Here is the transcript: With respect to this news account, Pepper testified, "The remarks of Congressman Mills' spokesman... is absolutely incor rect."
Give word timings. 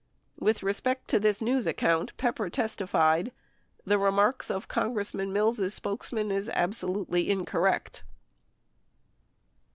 With 0.39 0.63
respect 0.63 1.07
to 1.09 1.19
this 1.19 1.41
news 1.43 1.67
account, 1.67 2.17
Pepper 2.17 2.49
testified, 2.49 3.31
"The 3.85 3.99
remarks 3.99 4.49
of 4.49 4.67
Congressman 4.67 5.31
Mills' 5.31 5.71
spokesman... 5.75 6.31
is 6.31 6.49
absolutely 6.55 7.27
incor 7.27 7.61
rect." 7.61 8.01